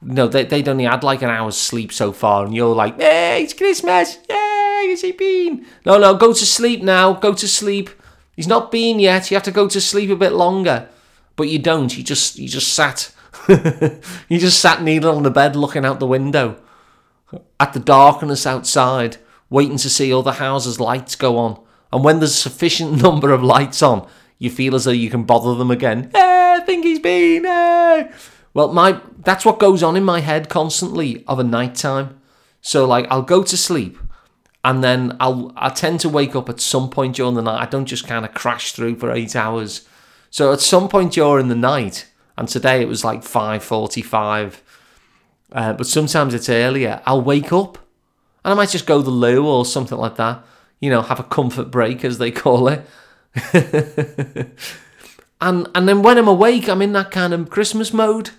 [0.01, 3.43] No, they, they'd only had like an hour's sleep so far, and you're like, hey,
[3.43, 4.17] it's Christmas.
[4.29, 4.46] Yay,
[4.87, 5.65] is he been?
[5.85, 7.13] No, no, go to sleep now.
[7.13, 7.89] Go to sleep.
[8.35, 9.29] He's not been yet.
[9.29, 10.89] You have to go to sleep a bit longer.
[11.35, 11.95] But you don't.
[11.95, 13.13] You just you just sat.
[13.47, 16.59] you just sat needle on the bed looking out the window
[17.59, 19.17] at the darkness outside,
[19.49, 21.61] waiting to see other houses' lights go on.
[21.91, 24.07] And when there's a sufficient number of lights on,
[24.39, 26.09] you feel as though you can bother them again.
[26.13, 27.43] Hey, I think he's been.
[27.43, 28.09] Hey.
[28.53, 32.19] Well, my that's what goes on in my head constantly of a night time.
[32.61, 33.97] So like I'll go to sleep
[34.67, 37.61] and then I'll I tend to wake up at some point during the night.
[37.61, 39.87] I don't just kind of crash through for eight hours.
[40.29, 42.05] So at some point during the night,
[42.37, 44.61] and today it was like five forty-five,
[45.53, 47.01] uh, but sometimes it's earlier.
[47.05, 47.77] I'll wake up,
[48.43, 50.43] and I might just go the loo or something like that,
[50.81, 52.85] you know, have a comfort break as they call it.
[55.39, 58.31] and and then when I'm awake, I'm in that kind of Christmas mode.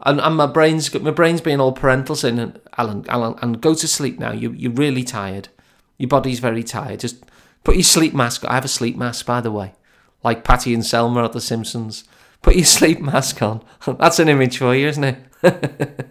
[0.00, 2.38] And, and my brain's my brain's being all parental saying,
[2.78, 4.32] Alun, Alun, and go to sleep now.
[4.32, 5.50] You you're really tired.
[5.98, 7.00] Your body's very tired.
[7.00, 7.24] Just
[7.64, 8.44] put your sleep mask.
[8.44, 9.74] I have a sleep mask, by the way,
[10.22, 12.04] like Patty and Selma at The Simpsons.
[12.40, 13.62] Put your sleep mask on.
[13.86, 15.18] That's an image for you, isn't it?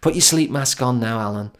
[0.00, 1.52] put your sleep mask on now, Alun.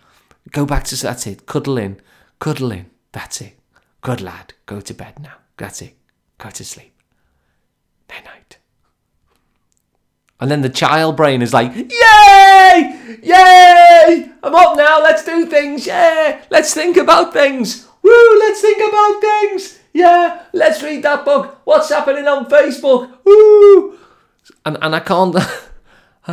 [0.50, 1.46] Go back to that's it.
[1.46, 2.00] Cuddle in,
[2.38, 2.90] cuddle in.
[3.12, 3.58] That's it.
[4.02, 5.36] Good lad, go to bed now.
[5.56, 5.96] That's it.
[6.38, 6.92] Go to sleep.
[8.10, 8.58] Night night.
[10.44, 13.18] And then the child brain is like, Yay!
[13.22, 14.30] Yay!
[14.42, 16.42] I'm up now, let's do things, yeah!
[16.50, 17.88] Let's think about things.
[18.02, 19.78] Woo, let's think about things.
[19.94, 21.62] Yeah, let's read that book.
[21.64, 23.10] What's happening on Facebook?
[23.24, 23.98] Woo!
[24.66, 25.32] And and I can't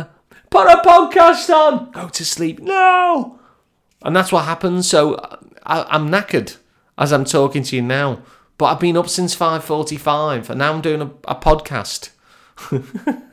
[0.50, 1.90] put a podcast on.
[1.92, 2.60] Go to sleep.
[2.60, 3.38] No.
[4.02, 4.90] And that's what happens.
[4.90, 5.14] So
[5.64, 6.58] I, I'm knackered
[6.98, 8.20] as I'm talking to you now.
[8.58, 12.10] But I've been up since 5:45 and now I'm doing a, a podcast.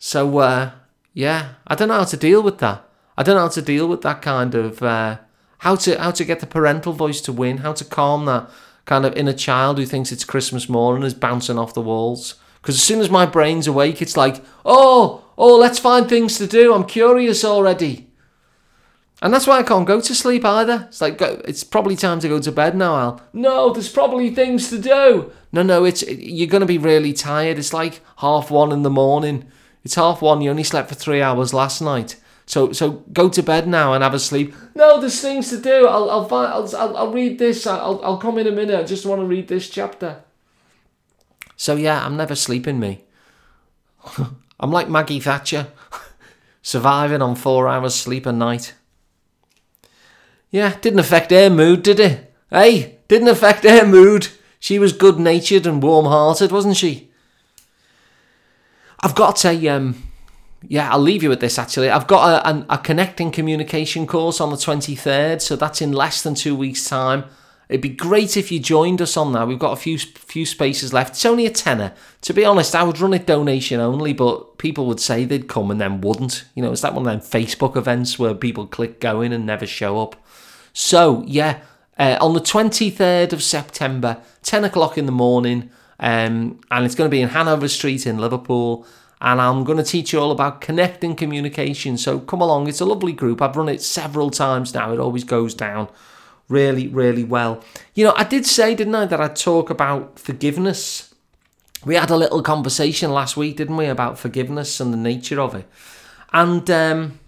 [0.00, 0.70] so uh,
[1.12, 2.84] yeah, I don't know how to deal with that.
[3.16, 5.18] I don't know how to deal with that kind of uh,
[5.58, 8.50] how to how to get the parental voice to win, how to calm that
[8.86, 12.36] kind of inner child who thinks it's Christmas morning and is bouncing off the walls.
[12.62, 16.46] Because as soon as my brain's awake, it's like, oh, oh, let's find things to
[16.46, 16.74] do.
[16.74, 18.08] I'm curious already.
[19.22, 20.86] And that's why I can't go to sleep either.
[20.88, 23.22] It's like it's probably time to go to bed now, Al.
[23.34, 25.30] No, there's probably things to do.
[25.52, 27.58] No, no, it's you're gonna be really tired.
[27.58, 29.46] It's like half one in the morning.
[29.84, 30.40] It's half one.
[30.40, 32.16] You only slept for three hours last night.
[32.46, 34.54] So so go to bed now and have a sleep.
[34.74, 35.86] No, there's things to do.
[35.86, 37.66] I'll I'll find, I'll, I'll, I'll read this.
[37.66, 38.78] I'll I'll come in a minute.
[38.78, 40.22] I just want to read this chapter.
[41.56, 43.04] So yeah, I'm never sleeping me.
[44.60, 45.68] I'm like Maggie Thatcher,
[46.62, 48.74] surviving on four hours sleep a night.
[50.50, 52.34] Yeah, didn't affect her mood, did it?
[52.50, 54.28] Hey, didn't affect her mood.
[54.58, 57.09] She was good natured and warm hearted, wasn't she?
[59.02, 60.02] I've got a um,
[60.68, 61.90] yeah, I'll leave you with this actually.
[61.90, 66.22] I've got a, a, a connecting communication course on the 23rd, so that's in less
[66.22, 67.24] than two weeks' time.
[67.70, 69.46] It'd be great if you joined us on that.
[69.46, 71.10] We've got a few few spaces left.
[71.10, 71.94] It's only a tenner.
[72.22, 75.70] To be honest, I would run it donation only, but people would say they'd come
[75.70, 76.44] and then wouldn't.
[76.56, 79.46] You know, it's that one of them Facebook events where people click go in and
[79.46, 80.16] never show up.
[80.72, 81.60] So yeah,
[81.96, 87.08] uh, on the 23rd of September, 10 o'clock in the morning, um, and it's going
[87.08, 88.86] to be in Hanover Street in Liverpool.
[89.22, 91.98] And I'm going to teach you all about connecting communication.
[91.98, 92.68] So come along.
[92.68, 93.42] It's a lovely group.
[93.42, 94.94] I've run it several times now.
[94.94, 95.90] It always goes down
[96.48, 97.62] really, really well.
[97.94, 101.14] You know, I did say, didn't I, that I'd talk about forgiveness.
[101.84, 105.54] We had a little conversation last week, didn't we, about forgiveness and the nature of
[105.54, 105.66] it.
[106.32, 107.20] And, um,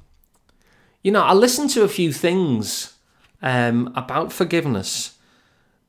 [1.02, 2.94] you know, I listened to a few things
[3.42, 5.18] um, about forgiveness,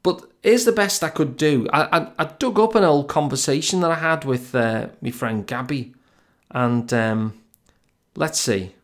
[0.01, 1.67] but here's the best I could do.
[1.73, 5.47] I, I, I dug up an old conversation that I had with uh, my friend
[5.47, 5.95] Gabby,
[6.51, 7.41] and um,
[8.15, 8.75] let's see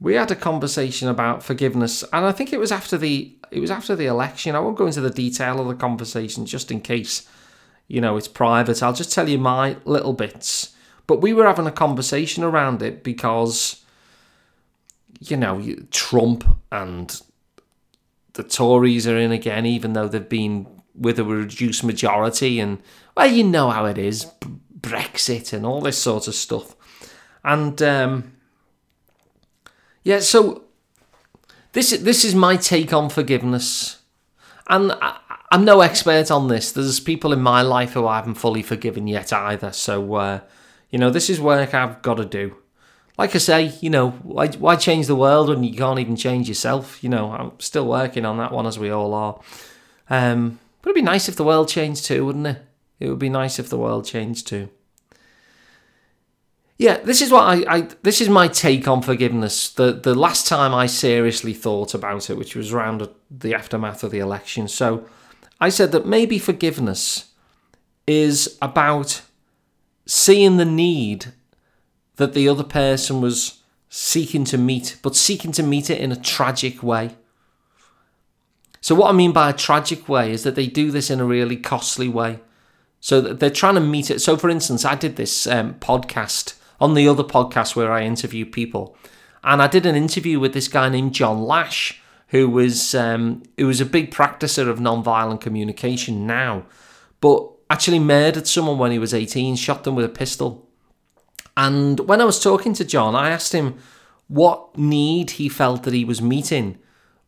[0.00, 3.70] we had a conversation about forgiveness, and I think it was after the it was
[3.70, 4.56] after the election.
[4.56, 7.28] I won't go into the detail of the conversation just in case
[7.86, 8.82] you know it's private.
[8.82, 10.74] I'll just tell you my little bits.
[11.06, 13.84] But we were having a conversation around it because
[15.20, 17.20] you know Trump and
[18.34, 22.82] the Tories are in again, even though they've been with a reduced majority, and
[23.16, 24.26] well, you know how it is,
[24.78, 26.74] Brexit and all this sort of stuff,
[27.44, 27.80] and.
[27.82, 28.32] Um,
[30.02, 30.64] yeah, so
[31.72, 34.02] this this is my take on forgiveness,
[34.68, 35.18] and I,
[35.50, 36.72] am no expert on this.
[36.72, 39.72] There's people in my life who I haven't fully forgiven yet either.
[39.72, 40.40] So uh,
[40.90, 42.56] you know, this is work I've got to do.
[43.20, 46.48] Like I say, you know, why, why change the world when you can't even change
[46.48, 47.04] yourself?
[47.04, 49.38] You know, I'm still working on that one as we all are.
[50.08, 52.64] Um, but it'd be nice if the world changed too, wouldn't it?
[52.98, 54.70] It would be nice if the world changed too.
[56.78, 59.68] Yeah, this is what I, I this is my take on forgiveness.
[59.68, 64.12] The the last time I seriously thought about it, which was around the aftermath of
[64.12, 64.66] the election.
[64.66, 65.06] So
[65.60, 67.34] I said that maybe forgiveness
[68.06, 69.20] is about
[70.06, 71.34] seeing the need
[72.20, 76.16] that the other person was seeking to meet, but seeking to meet it in a
[76.16, 77.16] tragic way.
[78.82, 81.24] So, what I mean by a tragic way is that they do this in a
[81.24, 82.40] really costly way.
[83.00, 84.20] So, they're trying to meet it.
[84.20, 88.44] So, for instance, I did this um, podcast on the other podcast where I interview
[88.44, 88.96] people.
[89.42, 93.66] And I did an interview with this guy named John Lash, who was um, who
[93.66, 96.66] was a big practicer of non-violent communication now,
[97.22, 100.69] but actually murdered someone when he was 18, shot them with a pistol.
[101.56, 103.76] And when I was talking to John, I asked him
[104.28, 106.78] what need he felt that he was meeting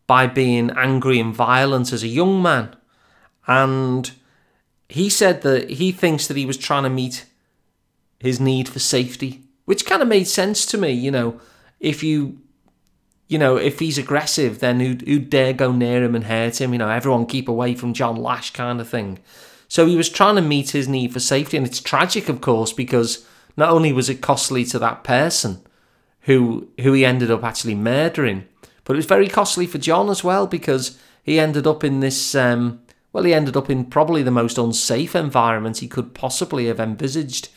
[0.06, 2.76] by being angry and violent as a young man.
[3.46, 4.10] And
[4.88, 7.24] he said that he thinks that he was trying to meet
[8.20, 10.92] his need for safety, which kind of made sense to me.
[10.92, 11.40] You know,
[11.80, 12.40] if you,
[13.26, 16.72] you know, if he's aggressive, then who who dare go near him and hurt him?
[16.72, 19.18] You know, everyone keep away from John Lash, kind of thing.
[19.66, 22.72] So he was trying to meet his need for safety, and it's tragic, of course,
[22.72, 25.62] because not only was it costly to that person
[26.22, 28.46] who who he ended up actually murdering,
[28.84, 32.34] but it was very costly for John as well because he ended up in this.
[32.34, 32.80] Um,
[33.12, 37.50] well, he ended up in probably the most unsafe environment he could possibly have envisaged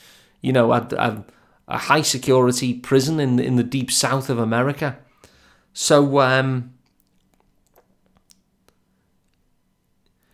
[0.46, 1.26] you know, a, a,
[1.68, 4.98] a high security prison in in the deep south of America.
[5.74, 6.76] So, um,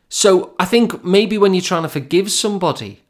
[0.10, 3.01] so I think maybe when you're trying to forgive somebody,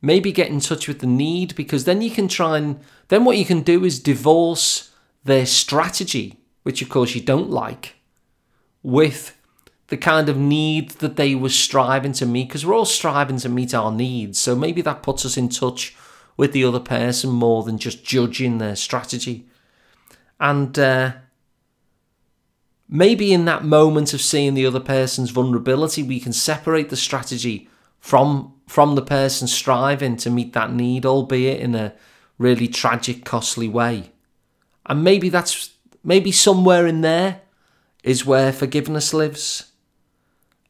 [0.00, 3.36] maybe get in touch with the need because then you can try and then what
[3.36, 4.92] you can do is divorce
[5.24, 7.96] their strategy, which of course you don't like,
[8.82, 9.36] with
[9.88, 13.48] the kind of need that they were striving to meet because we're all striving to
[13.48, 14.38] meet our needs.
[14.38, 15.96] So maybe that puts us in touch
[16.36, 19.46] with the other person more than just judging their strategy.
[20.38, 21.12] And uh,
[22.88, 27.68] maybe in that moment of seeing the other person's vulnerability, we can separate the strategy
[27.98, 31.94] from from the person striving to meet that need, albeit in a
[32.36, 34.12] really tragic, costly way.
[34.86, 35.70] And maybe that's
[36.04, 37.40] maybe somewhere in there
[38.04, 39.72] is where forgiveness lives.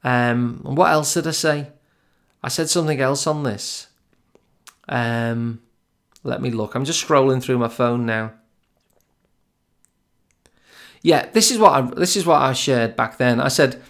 [0.05, 1.69] Um, and what else did I say?
[2.43, 3.89] I said something else on this.
[4.89, 5.61] Um,
[6.23, 6.75] let me look.
[6.75, 8.33] I'm just scrolling through my phone now.
[11.03, 13.41] Yeah, this is what I this is what I shared back then.
[13.41, 13.83] I said,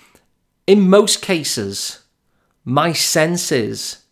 [0.66, 2.04] in most cases,
[2.68, 4.04] my sense is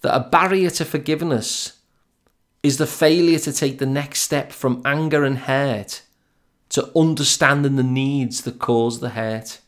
[0.00, 1.74] that a barrier to forgiveness
[2.62, 6.00] is the failure to take the next step from anger and hurt
[6.70, 9.60] to understanding the needs that cause the hurt.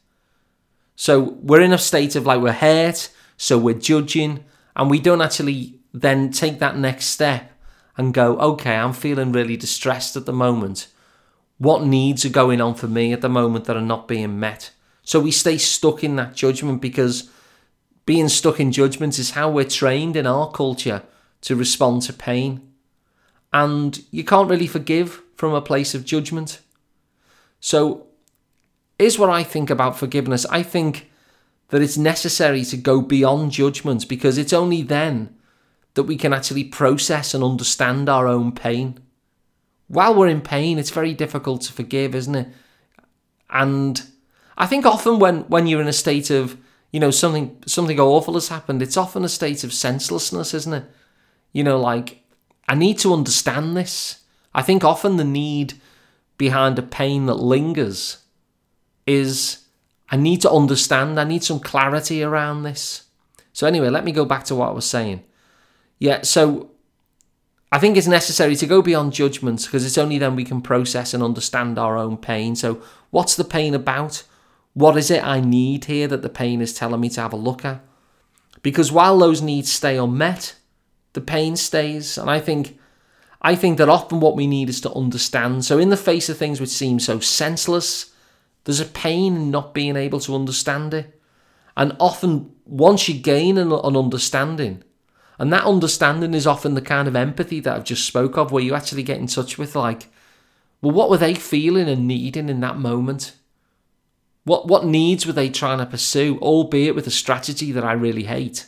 [0.97, 4.43] So we're in a state of like we're hurt, so we're judging,
[4.75, 7.53] and we don't actually then take that next step
[7.99, 10.89] and go, okay, I'm feeling really distressed at the moment.
[11.59, 14.71] What needs are going on for me at the moment that are not being met?
[15.03, 17.31] So we stay stuck in that judgment because
[18.07, 21.03] being stuck in judgment is how we're trained in our culture
[21.43, 22.61] to respond to pain.
[23.53, 26.61] And you can't really forgive from a place of judgment.
[27.61, 28.07] So,
[28.99, 30.47] is what I think about forgiveness.
[30.47, 31.11] I think
[31.69, 35.35] that it's necessary to go beyond judgment because it's only then
[35.95, 38.99] that we can actually process and understand our own pain.
[39.89, 42.49] While we're in pain, it's very difficult to forgive, isn't it?
[43.51, 44.03] And
[44.57, 46.57] I think often when, when you're in a state of,
[46.95, 50.85] you know, something something awful has happened, it's often a state of senselessness, isn't it?
[51.53, 52.23] You know, like,
[52.69, 54.21] I need to understand this.
[54.55, 55.75] I think often the need
[56.39, 58.19] behind a pain that lingers
[59.09, 59.65] is
[60.09, 63.09] I need to understand, I need some clarity around this.
[63.53, 65.25] So, anyway, let me go back to what I was saying.
[65.99, 66.71] Yeah, so
[67.73, 71.13] I think it's necessary to go beyond judgments because it's only then we can process
[71.13, 72.55] and understand our own pain.
[72.55, 72.81] So,
[73.11, 74.23] what's the pain about?
[74.75, 77.37] What is it I need here that the pain is telling me to have a
[77.37, 77.81] look at?
[78.63, 80.57] Because while those needs stay unmet,
[81.13, 82.19] the pain stays.
[82.19, 82.79] And I think
[83.41, 85.65] I think that often what we need is to understand.
[85.65, 88.13] So in the face of things which seem so senseless,
[88.65, 91.21] there's a pain in not being able to understand it.
[91.77, 94.83] And often once you gain an, an understanding,
[95.39, 98.63] and that understanding is often the kind of empathy that I've just spoke of, where
[98.63, 100.09] you actually get in touch with like,
[100.81, 103.37] well, what were they feeling and needing in that moment?
[104.45, 108.25] What what needs were they trying to pursue, albeit with a strategy that I really
[108.25, 108.67] hate?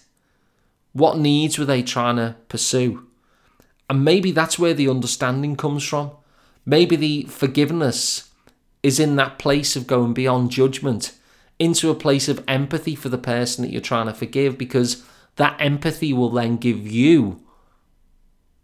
[0.92, 3.06] What needs were they trying to pursue?
[3.88, 6.10] And maybe that's where the understanding comes from.
[6.64, 8.30] Maybe the forgiveness
[8.82, 11.12] is in that place of going beyond judgment
[11.58, 15.04] into a place of empathy for the person that you're trying to forgive because
[15.36, 17.42] that empathy will then give you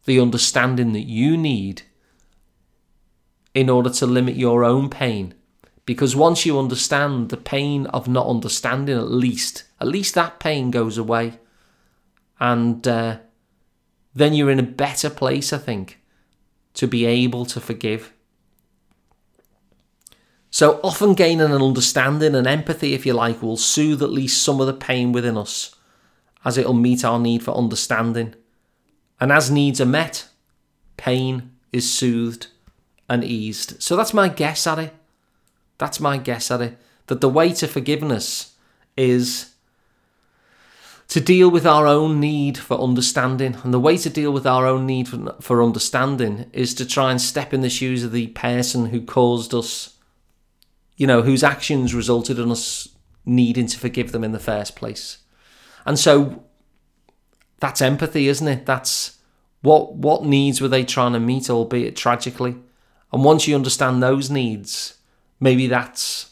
[0.05, 1.83] the understanding that you need
[3.55, 5.35] in order to limit your own pain
[5.85, 10.71] because once you understand the pain of not understanding, at least, at least that pain
[10.71, 11.39] goes away.
[12.39, 13.19] And uh,
[14.15, 16.01] then you're in a better place, I think,
[16.75, 18.13] to be able to forgive.
[20.51, 24.61] So often gaining an understanding and empathy, if you like, will soothe at least some
[24.61, 25.75] of the pain within us,
[26.45, 28.35] as it'll meet our need for understanding.
[29.19, 30.29] And as needs are met,
[30.97, 32.49] pain is soothed
[33.09, 33.83] and eased.
[33.83, 34.95] So that's my guess at it.
[35.83, 36.79] That's my guess at it.
[37.09, 38.55] That the way to forgiveness
[38.97, 39.53] is
[41.09, 43.57] to deal with our own need for understanding.
[43.65, 47.11] And the way to deal with our own need for, for understanding is to try
[47.11, 49.97] and step in the shoes of the person who caused us,
[50.97, 52.89] you know, whose actions resulted in us
[53.27, 55.19] needing to forgive them in the first place.
[55.85, 56.45] And so
[57.59, 58.67] that's empathy, isn't it?
[58.67, 59.19] That's
[59.63, 62.55] what what needs were they trying to meet, albeit tragically.
[63.13, 64.99] And once you understand those needs,
[65.43, 66.31] maybe that's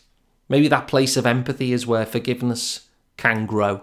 [0.48, 3.82] maybe that place of empathy is where forgiveness can grow.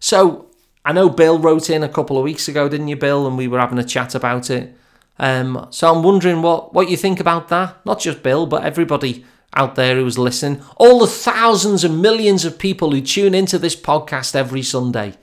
[0.00, 0.50] So
[0.84, 3.26] I know Bill wrote in a couple of weeks ago, didn't you, Bill?
[3.26, 4.76] And we were having a chat about it.
[5.18, 7.76] Um, so I'm wondering what what you think about that.
[7.86, 9.24] Not just Bill, but everybody
[9.54, 10.62] out there who's listening.
[10.76, 15.14] All the thousands and millions of people who tune into this podcast every Sunday.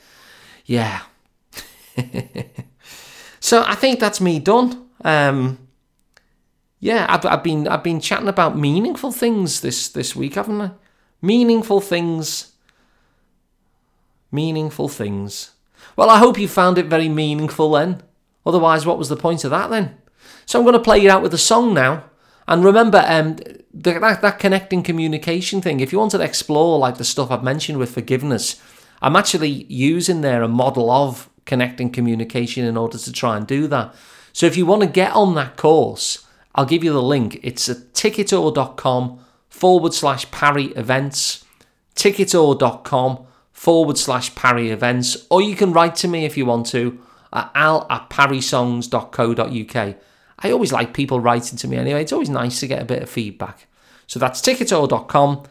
[0.66, 1.02] Yeah.
[3.40, 4.88] so I think that's me done.
[5.04, 5.67] Um,
[6.80, 10.72] yeah, I've, I've been I've been chatting about meaningful things this this week, haven't I?
[11.22, 12.54] Meaningful things.
[14.32, 15.52] Meaningful things.
[15.96, 18.04] Well, I hope you found it very meaningful then.
[18.46, 19.98] Otherwise, what was the point of that then?
[20.46, 22.04] So I'm going to play you out with a song now.
[22.48, 23.36] And remember, um,
[23.74, 27.44] the, that, that connecting communication thing, if you want to explore like the stuff I've
[27.44, 28.62] mentioned with forgiveness,
[29.02, 33.68] I'm actually using there a model of connecting communication in order to try and do
[33.68, 33.96] that.
[34.34, 36.27] So if you want to get on that course,
[36.58, 37.40] I'll give you the link.
[37.44, 41.46] It's at ticketore.com forward slash Parry events.
[41.96, 45.28] Ticketore.com forward slash Parry events.
[45.30, 47.00] Or you can write to me if you want to
[47.32, 49.96] at al at parrysongs.co.uk.
[50.40, 52.02] I always like people writing to me anyway.
[52.02, 53.68] It's always nice to get a bit of feedback.
[54.08, 55.44] So that's ticketore.com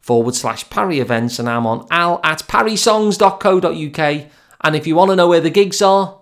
[0.00, 1.40] forward slash Parry events.
[1.40, 4.26] And I'm on al at parrysongs.co.uk.
[4.64, 6.20] And if you want to know where the gigs are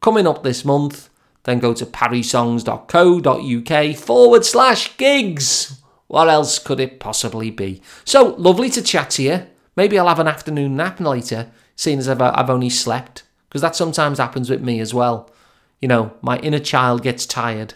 [0.00, 1.09] coming up this month,
[1.50, 5.80] then go to parrysongs.co.uk forward slash gigs.
[6.06, 7.82] What else could it possibly be?
[8.04, 9.46] So lovely to chat to you.
[9.76, 13.62] Maybe I'll have an afternoon nap later, seeing as I've, uh, I've only slept, because
[13.62, 15.30] that sometimes happens with me as well.
[15.80, 17.74] you know, my inner child gets tired.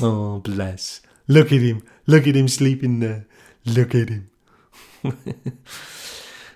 [0.00, 1.00] Oh, bless.
[1.28, 1.82] Look at him.
[2.06, 3.26] Look at him sleeping there.
[3.64, 4.30] Look at him.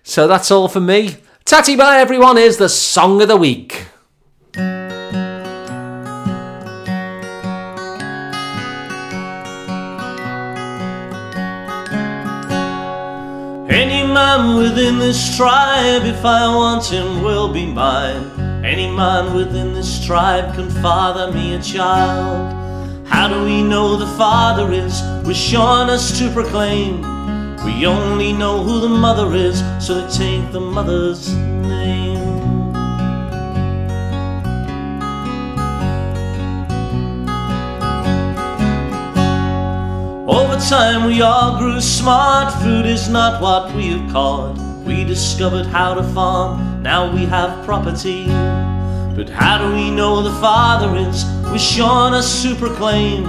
[0.09, 1.17] So that's all for me.
[1.45, 3.87] Tatty Bye Everyone is the song of the week.
[14.55, 18.31] Within this tribe, if I want him, will be mine.
[18.65, 23.07] Any man within this tribe can father me a child.
[23.09, 25.03] How do we know the father is?
[25.27, 27.01] Wish on us to proclaim.
[27.65, 31.29] We only know who the mother is, so they take the mother's
[40.69, 42.53] time, we all grew smart.
[42.63, 44.59] Food is not what we have caught.
[44.85, 48.27] We discovered how to farm, now we have property.
[48.27, 51.25] But how do we know the father is?
[51.81, 53.25] On a to proclaim.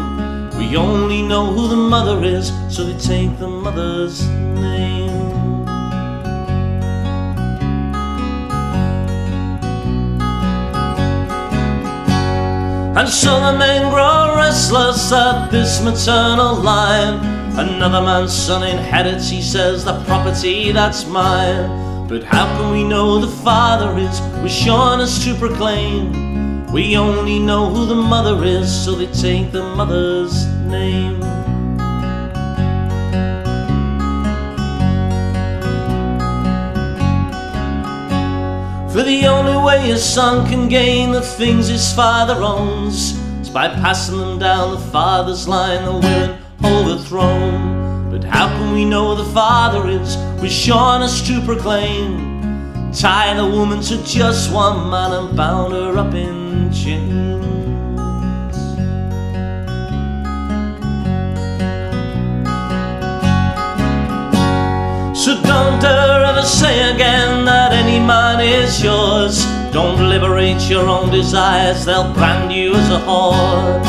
[0.58, 4.22] We only know who the mother is, so they take the mother's
[12.98, 17.20] And so the men grow restless at this maternal line.
[17.56, 22.08] Another man's son inherits, he says, the property that's mine.
[22.08, 24.20] But how can we know the father is?
[24.68, 26.66] On us to proclaim.
[26.72, 31.37] We only know who the mother is, so they take the mother's name.
[39.86, 44.92] A son can gain the things his father owns is by passing them down the
[44.92, 48.10] father's line, the women overthrown.
[48.10, 50.18] But how can we know the father is?
[50.42, 52.92] Wish on us to proclaim.
[52.92, 57.46] Tie the woman to just one man and bound her up in chains.
[65.24, 69.57] So don't dare ever say again that any man is yours.
[69.78, 73.80] Don't liberate your own desires, they'll brand you as a whore.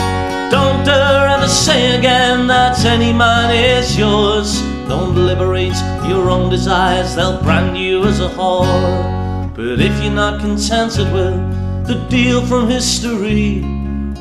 [0.51, 4.61] Don't dare ever say again that any man is yours.
[4.87, 9.49] Don't liberate your own desires, they'll brand you as a whore.
[9.57, 13.63] But if you're not contented with the deal from history,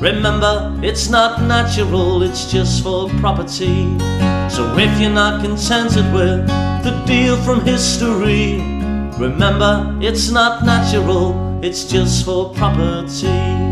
[0.00, 3.84] remember it's not natural, it's just for property.
[4.48, 6.46] So if you're not contented with
[6.82, 8.56] the deal from history,
[9.18, 13.67] remember it's not natural, it's just for property.